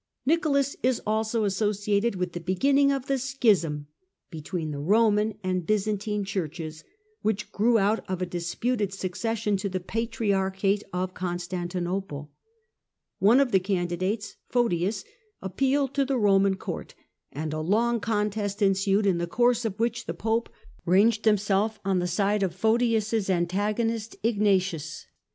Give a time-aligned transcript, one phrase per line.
[0.25, 3.85] Nicolas is also associated with the beginning of the schism
[4.31, 6.83] between the Roman and Byzantine Churches,
[7.21, 12.31] which grew out of a disputed succession to the patriarchate of Constantinople.
[13.19, 15.05] One of the candidates, Photius,
[15.39, 16.95] appealed to the Roman Court,
[17.31, 20.49] and along contest ensued, in the course of which the Pope
[20.83, 25.05] ranged himself on the side of Photius' an tagonist, Ignatius.